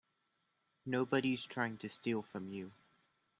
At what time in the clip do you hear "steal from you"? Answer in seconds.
1.87-2.71